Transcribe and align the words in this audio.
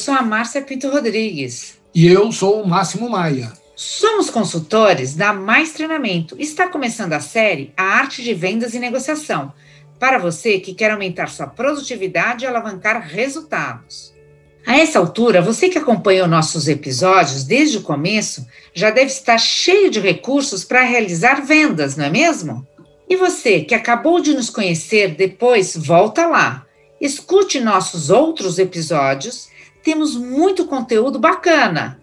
sou 0.00 0.14
a 0.14 0.22
Márcia 0.22 0.62
Pinto 0.62 0.88
Rodrigues. 0.88 1.78
E 1.94 2.06
eu 2.06 2.32
sou 2.32 2.62
o 2.62 2.66
Máximo 2.66 3.10
Maia. 3.10 3.52
Somos 3.76 4.30
consultores 4.30 5.14
da 5.14 5.32
Mais 5.32 5.72
Treinamento. 5.72 6.34
Está 6.38 6.68
começando 6.68 7.12
a 7.12 7.20
série 7.20 7.70
A 7.76 7.82
Arte 7.82 8.22
de 8.22 8.32
Vendas 8.32 8.72
e 8.72 8.78
Negociação, 8.78 9.52
para 9.98 10.18
você 10.18 10.58
que 10.58 10.72
quer 10.72 10.90
aumentar 10.90 11.28
sua 11.28 11.46
produtividade 11.46 12.44
e 12.44 12.48
alavancar 12.48 13.06
resultados. 13.06 14.14
A 14.66 14.78
essa 14.78 14.98
altura, 14.98 15.42
você 15.42 15.68
que 15.68 15.78
acompanhou 15.78 16.26
nossos 16.26 16.66
episódios 16.66 17.44
desde 17.44 17.76
o 17.76 17.82
começo 17.82 18.46
já 18.72 18.90
deve 18.90 19.08
estar 19.08 19.36
cheio 19.36 19.90
de 19.90 20.00
recursos 20.00 20.64
para 20.64 20.82
realizar 20.82 21.44
vendas, 21.44 21.94
não 21.94 22.06
é 22.06 22.10
mesmo? 22.10 22.66
E 23.06 23.16
você 23.16 23.60
que 23.60 23.74
acabou 23.74 24.18
de 24.20 24.32
nos 24.32 24.48
conhecer 24.48 25.14
depois, 25.14 25.76
volta 25.76 26.26
lá 26.26 26.66
Escute 27.00 27.60
nossos 27.60 28.10
outros 28.10 28.58
episódios, 28.58 29.48
temos 29.82 30.16
muito 30.16 30.66
conteúdo 30.66 31.18
bacana, 31.18 32.00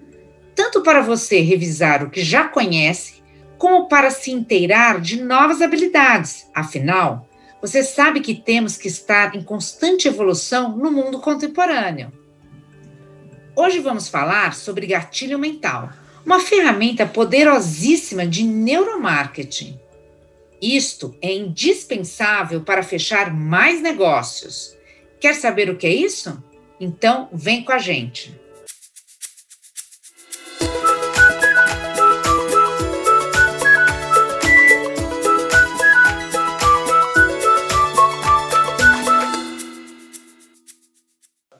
tanto 0.55 0.81
para 0.81 1.01
você 1.01 1.41
revisar 1.41 2.03
o 2.03 2.09
que 2.09 2.23
já 2.23 2.47
conhece, 2.47 3.21
como 3.57 3.87
para 3.87 4.09
se 4.11 4.31
inteirar 4.31 5.01
de 5.01 5.21
novas 5.21 5.61
habilidades. 5.61 6.47
Afinal, 6.53 7.27
você 7.61 7.83
sabe 7.83 8.21
que 8.21 8.35
temos 8.35 8.77
que 8.77 8.87
estar 8.87 9.35
em 9.35 9.43
constante 9.43 10.07
evolução 10.07 10.75
no 10.77 10.91
mundo 10.91 11.19
contemporâneo. 11.19 12.11
Hoje 13.55 13.79
vamos 13.79 14.07
falar 14.07 14.53
sobre 14.53 14.85
gatilho 14.85 15.39
mental, 15.39 15.89
uma 16.25 16.39
ferramenta 16.39 17.05
poderosíssima 17.05 18.27
de 18.27 18.43
neuromarketing. 18.43 19.79
Isto 20.61 21.15
é 21.21 21.33
indispensável 21.33 22.61
para 22.61 22.83
fechar 22.83 23.33
mais 23.33 23.81
negócios 23.81 24.77
Quer 25.19 25.33
saber 25.33 25.69
o 25.69 25.75
que 25.75 25.87
é 25.87 25.93
isso? 25.93 26.41
Então, 26.79 27.27
vem 27.33 27.63
com 27.63 27.71
a 27.71 27.79
gente. 27.79 28.39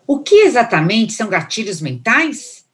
O 0.06 0.20
que 0.20 0.36
exatamente 0.36 1.14
são 1.14 1.28
gatilhos 1.28 1.82
mentais? 1.82 2.66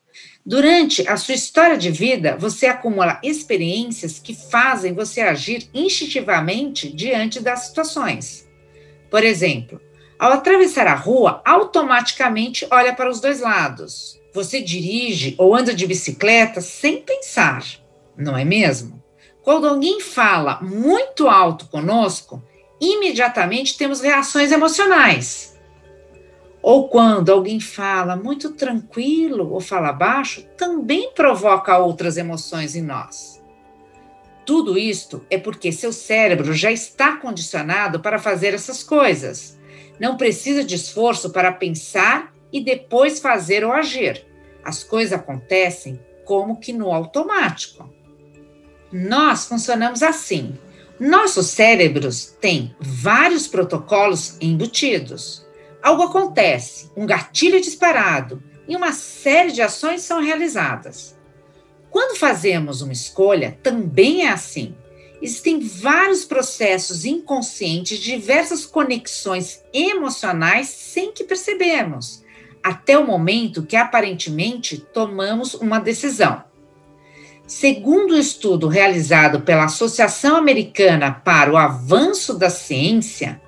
Durante 0.45 1.07
a 1.07 1.15
sua 1.15 1.35
história 1.35 1.77
de 1.77 1.89
vida, 1.89 2.35
você 2.37 2.65
acumula 2.67 3.19
experiências 3.23 4.19
que 4.19 4.35
fazem 4.35 4.93
você 4.93 5.21
agir 5.21 5.69
instintivamente 5.73 6.91
diante 6.91 7.39
das 7.39 7.67
situações. 7.67 8.45
Por 9.09 9.23
exemplo, 9.23 9.79
ao 10.23 10.31
atravessar 10.31 10.87
a 10.87 10.95
rua, 10.95 11.41
automaticamente 11.43 12.65
olha 12.71 12.93
para 12.95 13.09
os 13.09 13.19
dois 13.19 13.41
lados. 13.41 14.17
Você 14.33 14.61
dirige 14.61 15.35
ou 15.37 15.53
anda 15.53 15.73
de 15.73 15.85
bicicleta 15.85 16.61
sem 16.61 17.01
pensar, 17.01 17.61
não 18.15 18.37
é 18.37 18.45
mesmo? 18.45 19.03
Quando 19.41 19.67
alguém 19.67 19.99
fala 19.99 20.61
muito 20.61 21.27
alto 21.27 21.65
conosco, 21.65 22.41
imediatamente 22.79 23.77
temos 23.77 23.99
reações 23.99 24.53
emocionais. 24.53 25.59
Ou 26.61 26.87
quando 26.87 27.29
alguém 27.29 27.59
fala 27.59 28.15
muito 28.15 28.51
tranquilo 28.51 29.51
ou 29.51 29.59
fala 29.59 29.91
baixo, 29.91 30.47
também 30.55 31.11
provoca 31.11 31.77
outras 31.77 32.15
emoções 32.15 32.77
em 32.77 32.81
nós. 32.81 33.43
Tudo 34.45 34.77
isto 34.77 35.25
é 35.29 35.37
porque 35.37 35.69
seu 35.73 35.91
cérebro 35.91 36.53
já 36.53 36.71
está 36.71 37.17
condicionado 37.17 37.99
para 37.99 38.17
fazer 38.17 38.53
essas 38.53 38.81
coisas 38.81 39.61
não 39.99 40.17
precisa 40.17 40.63
de 40.63 40.75
esforço 40.75 41.29
para 41.29 41.51
pensar 41.51 42.33
e 42.51 42.63
depois 42.63 43.19
fazer 43.19 43.63
ou 43.63 43.71
agir. 43.71 44.25
As 44.63 44.83
coisas 44.83 45.13
acontecem 45.13 45.99
como 46.25 46.59
que 46.59 46.71
no 46.71 46.91
automático. 46.91 47.89
Nós 48.91 49.45
funcionamos 49.45 50.03
assim. 50.03 50.57
Nossos 50.99 51.47
cérebros 51.47 52.37
têm 52.39 52.75
vários 52.79 53.47
protocolos 53.47 54.37
embutidos. 54.39 55.45
Algo 55.81 56.03
acontece, 56.03 56.91
um 56.95 57.05
gatilho 57.05 57.57
é 57.57 57.59
disparado 57.59 58.41
e 58.67 58.75
uma 58.75 58.93
série 58.93 59.51
de 59.51 59.61
ações 59.61 60.01
são 60.01 60.21
realizadas. 60.21 61.17
Quando 61.89 62.17
fazemos 62.17 62.81
uma 62.81 62.93
escolha, 62.93 63.57
também 63.61 64.25
é 64.25 64.29
assim 64.29 64.75
existem 65.23 65.57
vários 65.57 66.25
processos 66.25 67.05
inconscientes, 67.05 67.97
diversas 67.97 68.65
conexões 68.65 69.63
emocionais 69.73 70.67
sem 70.67 71.13
que 71.13 71.23
percebemos, 71.23 72.21
até 72.61 72.97
o 72.97 73.07
momento 73.07 73.63
que 73.63 73.77
aparentemente 73.77 74.77
tomamos 74.77 75.53
uma 75.53 75.79
decisão. 75.79 76.43
Segundo 77.47 78.11
o 78.11 78.15
um 78.15 78.19
estudo 78.19 78.67
realizado 78.67 79.41
pela 79.41 79.65
Associação 79.65 80.35
Americana 80.35 81.11
para 81.11 81.51
o 81.51 81.57
Avanço 81.57 82.37
da 82.37 82.49
Ciência, 82.49 83.41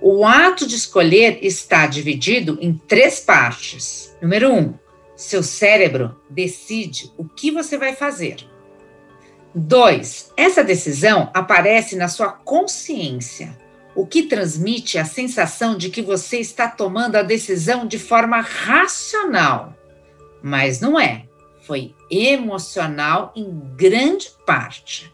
o 0.00 0.24
ato 0.24 0.66
de 0.66 0.76
escolher 0.76 1.40
está 1.42 1.86
dividido 1.86 2.56
em 2.60 2.72
três 2.72 3.20
partes. 3.20 4.16
Número 4.22 4.50
um, 4.50 4.74
seu 5.14 5.42
cérebro 5.42 6.16
decide 6.30 7.12
o 7.18 7.24
que 7.24 7.50
você 7.50 7.76
vai 7.76 7.94
fazer. 7.94 8.36
Dois, 9.60 10.32
essa 10.36 10.62
decisão 10.62 11.32
aparece 11.34 11.96
na 11.96 12.06
sua 12.06 12.30
consciência, 12.30 13.58
o 13.92 14.06
que 14.06 14.22
transmite 14.22 14.98
a 14.98 15.04
sensação 15.04 15.76
de 15.76 15.90
que 15.90 16.00
você 16.00 16.38
está 16.38 16.68
tomando 16.68 17.16
a 17.16 17.24
decisão 17.24 17.84
de 17.84 17.98
forma 17.98 18.40
racional. 18.40 19.74
Mas 20.40 20.78
não 20.78 20.98
é, 20.98 21.24
foi 21.66 21.92
emocional 22.08 23.32
em 23.34 23.50
grande 23.74 24.30
parte. 24.46 25.12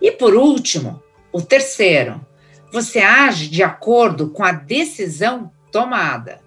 E 0.00 0.12
por 0.12 0.36
último, 0.36 1.02
o 1.32 1.42
terceiro, 1.42 2.24
você 2.70 3.00
age 3.00 3.48
de 3.48 3.64
acordo 3.64 4.30
com 4.30 4.44
a 4.44 4.52
decisão 4.52 5.50
tomada. 5.72 6.40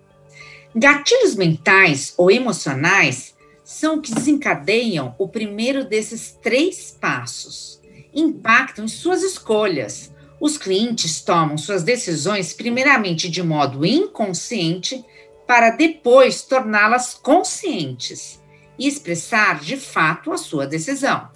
Gatilhos 0.74 1.36
mentais 1.36 2.14
ou 2.18 2.32
emocionais 2.32 3.36
são 3.70 4.02
que 4.02 4.12
desencadeiam 4.12 5.14
o 5.20 5.28
primeiro 5.28 5.86
desses 5.86 6.32
três 6.42 6.98
passos. 7.00 7.80
Impactam 8.12 8.86
em 8.86 8.88
suas 8.88 9.22
escolhas. 9.22 10.12
Os 10.42 10.58
clientes 10.58 11.22
tomam 11.22 11.56
suas 11.56 11.84
decisões 11.84 12.52
primeiramente 12.52 13.30
de 13.30 13.44
modo 13.44 13.86
inconsciente, 13.86 15.06
para 15.46 15.70
depois 15.70 16.42
torná-las 16.42 17.14
conscientes 17.14 18.42
e 18.78 18.88
expressar 18.88 19.60
de 19.60 19.78
fato 19.78 20.32
a 20.32 20.38
sua 20.38 20.66
decisão. 20.66 21.30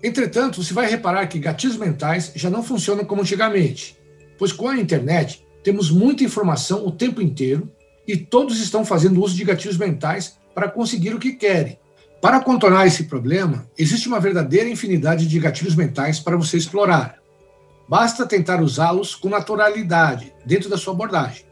Entretanto, 0.00 0.62
você 0.62 0.72
vai 0.72 0.88
reparar 0.88 1.26
que 1.26 1.40
gatilhos 1.40 1.76
mentais 1.76 2.30
já 2.36 2.48
não 2.48 2.62
funcionam 2.62 3.04
como 3.04 3.22
antigamente, 3.22 3.98
pois 4.38 4.52
com 4.52 4.68
a 4.68 4.78
internet 4.78 5.44
temos 5.64 5.90
muita 5.90 6.22
informação 6.22 6.86
o 6.86 6.92
tempo 6.92 7.20
inteiro 7.20 7.68
e 8.06 8.16
todos 8.16 8.60
estão 8.60 8.84
fazendo 8.84 9.20
uso 9.20 9.34
de 9.34 9.42
gatilhos 9.42 9.76
mentais 9.76 10.38
para 10.56 10.70
conseguir 10.70 11.12
o 11.12 11.18
que 11.18 11.34
querem. 11.34 11.78
Para 12.18 12.40
contornar 12.40 12.86
esse 12.86 13.04
problema, 13.04 13.68
existe 13.76 14.08
uma 14.08 14.18
verdadeira 14.18 14.70
infinidade 14.70 15.28
de 15.28 15.38
gatilhos 15.38 15.74
mentais 15.74 16.18
para 16.18 16.34
você 16.34 16.56
explorar. 16.56 17.18
Basta 17.86 18.24
tentar 18.24 18.62
usá-los 18.62 19.14
com 19.14 19.28
naturalidade 19.28 20.32
dentro 20.46 20.70
da 20.70 20.78
sua 20.78 20.94
abordagem. 20.94 21.44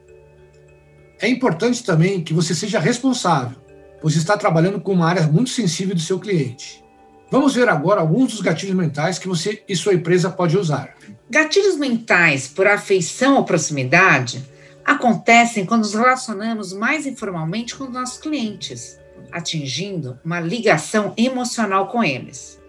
É 1.21 1.29
importante 1.29 1.85
também 1.85 2.25
que 2.25 2.33
você 2.33 2.55
seja 2.55 2.81
responsável, 2.81 3.59
pois 4.01 4.17
está 4.17 4.39
trabalhando 4.39 4.81
com 4.81 4.95
uma 4.95 5.07
área 5.07 5.27
muito 5.27 5.51
sensível 5.51 5.95
do 5.95 6.01
seu 6.01 6.19
cliente. 6.19 6.83
Vamos 7.31 7.55
ver 7.55 7.69
agora 7.69 8.01
alguns 8.01 8.33
dos 8.33 8.41
gatilhos 8.41 8.75
mentais 8.75 9.19
que 9.19 9.29
você 9.29 9.63
e 9.69 9.77
sua 9.77 9.93
empresa 9.93 10.31
pode 10.31 10.57
usar. 10.57 10.95
Gatilhos 11.29 11.77
mentais 11.77 12.49
por 12.49 12.67
afeição 12.67 13.37
ou 13.37 13.45
proximidade 13.45 14.43
acontecem 14.83 15.67
quando 15.67 15.83
nos 15.83 15.95
relacionamos 15.95 16.73
mais 16.73 17.07
informalmente 17.07 17.75
com 17.75 17.85
nossos 17.85 18.19
clientes, 18.19 18.99
atingindo 19.33 20.19
uma 20.25 20.41
ligação 20.41 21.13
emocional 21.17 21.89
com 21.89 22.03
eles. 22.03 22.63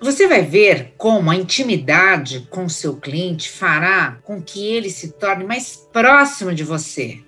Você 0.00 0.28
vai 0.28 0.42
ver 0.42 0.92
como 0.98 1.30
a 1.30 1.36
intimidade 1.36 2.46
com 2.50 2.68
seu 2.68 2.96
cliente 2.96 3.50
fará 3.50 4.18
com 4.22 4.42
que 4.42 4.66
ele 4.66 4.90
se 4.90 5.12
torne 5.12 5.44
mais 5.44 5.76
próximo 5.92 6.54
de 6.54 6.62
você. 6.62 7.18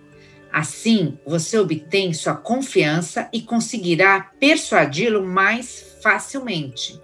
Assim, 0.53 1.19
você 1.27 1.59
obtém 1.59 2.13
sua 2.13 2.35
confiança 2.35 3.29
e 3.33 3.41
conseguirá 3.41 4.33
persuadi-lo 4.39 5.25
mais 5.25 5.97
facilmente. 6.03 7.01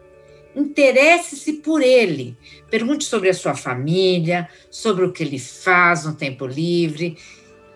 Interesse-se 0.55 1.55
por 1.55 1.83
ele. 1.83 2.37
Pergunte 2.71 3.05
sobre 3.05 3.29
a 3.29 3.35
sua 3.35 3.55
família, 3.55 4.49
sobre 4.71 5.05
o 5.05 5.13
que 5.13 5.23
ele 5.23 5.39
faz 5.39 6.05
no 6.05 6.15
tempo 6.15 6.47
livre, 6.47 7.17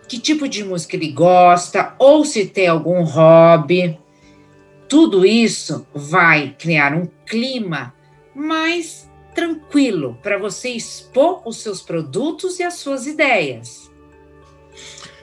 que 0.08 0.18
tipo 0.18 0.48
de 0.48 0.64
música 0.64 0.96
ele 0.96 1.12
gosta, 1.12 1.94
ou 1.98 2.24
se 2.24 2.46
tem 2.46 2.66
algum 2.66 3.02
hobby. 3.02 3.98
Tudo 4.88 5.26
isso 5.26 5.86
vai 5.94 6.56
criar 6.58 6.94
um 6.94 7.06
clima 7.26 7.92
mais 8.34 9.08
tranquilo 9.34 10.18
para 10.22 10.38
você 10.38 10.70
expor 10.70 11.42
os 11.46 11.58
seus 11.58 11.82
produtos 11.82 12.58
e 12.58 12.62
as 12.62 12.74
suas 12.74 13.06
ideias. 13.06 13.90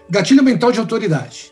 Gatilho 0.10 0.44
mental 0.44 0.72
de 0.72 0.80
autoridade. 0.80 1.52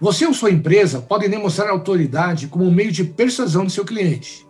Você 0.00 0.24
ou 0.24 0.32
sua 0.32 0.50
empresa 0.50 1.00
podem 1.02 1.28
demonstrar 1.28 1.68
autoridade 1.68 2.46
como 2.46 2.64
um 2.64 2.72
meio 2.72 2.90
de 2.90 3.04
persuasão 3.04 3.66
do 3.66 3.70
seu 3.70 3.84
cliente. 3.84 4.46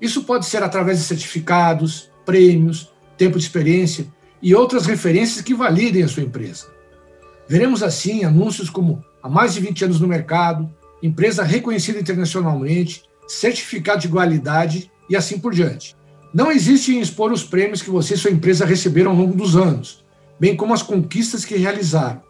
Isso 0.00 0.24
pode 0.24 0.46
ser 0.46 0.64
através 0.64 0.98
de 0.98 1.04
certificados, 1.04 2.10
prêmios, 2.26 2.92
tempo 3.16 3.38
de 3.38 3.44
experiência 3.44 4.06
e 4.42 4.54
outras 4.54 4.84
referências 4.84 5.42
que 5.42 5.54
validem 5.54 6.02
a 6.02 6.08
sua 6.08 6.24
empresa. 6.24 6.77
Veremos 7.48 7.82
assim 7.82 8.24
anúncios 8.24 8.68
como 8.68 9.02
há 9.22 9.28
mais 9.28 9.54
de 9.54 9.60
20 9.60 9.86
anos 9.86 10.00
no 10.00 10.06
mercado, 10.06 10.70
empresa 11.02 11.42
reconhecida 11.42 11.98
internacionalmente, 11.98 13.02
certificado 13.26 14.00
de 14.00 14.08
qualidade 14.08 14.90
e 15.08 15.16
assim 15.16 15.38
por 15.38 15.54
diante. 15.54 15.96
Não 16.32 16.52
existe 16.52 16.94
em 16.94 17.00
expor 17.00 17.32
os 17.32 17.42
prêmios 17.42 17.80
que 17.80 17.88
você 17.88 18.14
e 18.14 18.18
sua 18.18 18.30
empresa 18.30 18.66
receberam 18.66 19.12
ao 19.12 19.16
longo 19.16 19.34
dos 19.34 19.56
anos, 19.56 20.04
bem 20.38 20.54
como 20.54 20.74
as 20.74 20.82
conquistas 20.82 21.44
que 21.44 21.56
realizaram. 21.56 22.22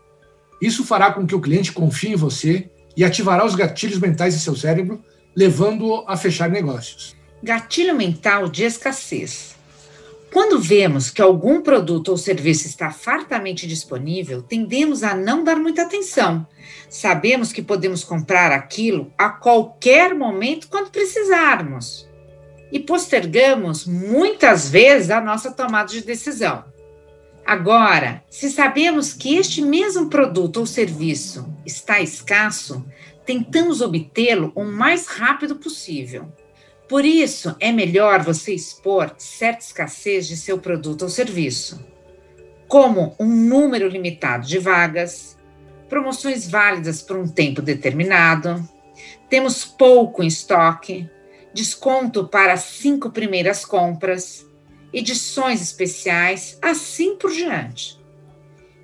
Isso 0.63 0.85
fará 0.85 1.13
com 1.13 1.27
que 1.27 1.35
o 1.35 1.41
cliente 1.41 1.73
confie 1.73 2.13
em 2.13 2.17
você 2.17 2.71
e 2.97 3.05
ativará 3.05 3.45
os 3.45 3.57
gatilhos 3.57 3.99
mentais 3.99 4.35
em 4.35 4.39
seu 4.39 4.55
cérebro, 4.55 5.03
levando-o 5.37 6.05
a 6.07 6.17
fechar 6.17 6.49
negócios. 6.49 7.17
Gatilho 7.43 7.97
mental 7.97 8.49
de 8.49 8.65
escassez. 8.65 9.58
Quando 10.39 10.61
vemos 10.61 11.11
que 11.11 11.21
algum 11.21 11.61
produto 11.61 12.11
ou 12.11 12.17
serviço 12.17 12.69
está 12.69 12.93
fartamente 12.93 13.67
disponível, 13.67 14.41
tendemos 14.41 15.03
a 15.03 15.13
não 15.13 15.43
dar 15.43 15.57
muita 15.57 15.83
atenção. 15.83 16.47
Sabemos 16.89 17.53
que 17.53 17.61
podemos 17.61 18.05
comprar 18.05 18.53
aquilo 18.53 19.13
a 19.19 19.31
qualquer 19.31 20.15
momento 20.15 20.69
quando 20.69 20.93
precisarmos. 20.93 22.09
E 22.71 22.79
postergamos 22.79 23.85
muitas 23.85 24.71
vezes 24.71 25.11
a 25.11 25.21
nossa 25.21 25.51
tomada 25.51 25.89
de 25.89 26.03
decisão. 26.03 26.65
Agora, 27.45 28.23
se 28.31 28.49
sabemos 28.49 29.13
que 29.13 29.35
este 29.35 29.61
mesmo 29.61 30.09
produto 30.09 30.59
ou 30.59 30.67
serviço 30.67 31.53
está 31.67 32.01
escasso, 32.01 32.87
tentamos 33.27 33.81
obtê-lo 33.81 34.53
o 34.55 34.63
mais 34.63 35.09
rápido 35.09 35.57
possível. 35.57 36.33
Por 36.89 37.05
isso, 37.05 37.55
é 37.61 37.71
melhor 37.71 38.23
você 38.23 38.55
expor 38.55 39.15
certa 39.19 39.65
escassez 39.65 40.27
de 40.27 40.37
seu 40.37 40.59
produto 40.59 41.03
ou 41.03 41.09
serviço, 41.09 41.85
como 42.67 43.15
um 43.21 43.27
número 43.27 43.89
limitado 43.89 44.47
de 44.47 44.59
vagas, 44.59 45.37
promoções 45.89 46.49
válidas 46.49 47.03
por 47.03 47.17
um 47.17 47.29
tempo 47.29 47.61
determinado, 47.61 48.67
temos 49.29 49.65
pouco 49.65 50.23
em 50.23 50.27
estoque, 50.27 51.09
desconto 51.53 52.27
para 52.27 52.55
as 52.55 52.61
cinco 52.61 53.11
primeiras 53.11 53.65
compras, 53.65 54.47
edições 54.93 55.61
especiais, 55.61 56.59
assim 56.63 57.17
por 57.17 57.31
diante. 57.31 57.98